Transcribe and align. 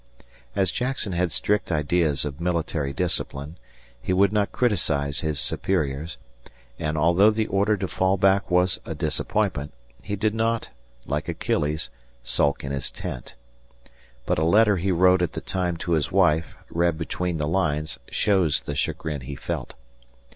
As 0.55 0.71
Jackson 0.71 1.11
had 1.13 1.31
strict 1.31 1.71
ideas 1.71 2.25
of 2.25 2.41
military 2.41 2.91
discipline, 2.91 3.59
he 4.01 4.11
would 4.13 4.33
not 4.33 4.51
criticise 4.51 5.19
his 5.19 5.39
superiors, 5.39 6.17
and, 6.79 6.97
although 6.97 7.29
the 7.29 7.45
order 7.45 7.77
to 7.77 7.87
fall 7.87 8.17
back 8.17 8.49
was 8.49 8.79
a 8.83 8.95
disappointment, 8.95 9.75
he 10.01 10.15
did 10.15 10.33
not, 10.33 10.69
like 11.05 11.29
Achilles, 11.29 11.91
sulk 12.23 12.63
in 12.63 12.71
his 12.71 12.89
tent. 12.89 13.35
But 14.25 14.39
a 14.39 14.43
letter 14.43 14.77
he 14.77 14.91
wrote 14.91 15.21
at 15.21 15.33
the 15.33 15.39
time 15.41 15.77
to 15.77 15.91
his 15.91 16.11
wife, 16.11 16.55
read 16.71 16.97
between 16.97 17.37
the 17.37 17.47
lines, 17.47 17.99
shows 18.09 18.61
the 18.61 18.73
chagrin 18.73 19.21
he 19.21 19.35
felt. 19.35 19.75